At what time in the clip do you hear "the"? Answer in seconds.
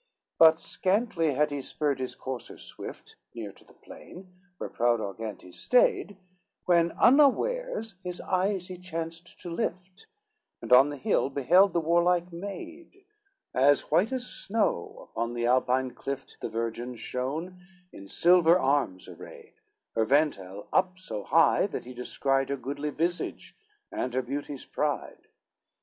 3.66-3.74, 10.88-10.96, 11.74-11.82, 15.34-15.44, 16.40-16.48